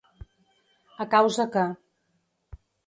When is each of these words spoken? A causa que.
A 1.03 1.05
causa 1.13 1.49
que. 1.53 1.65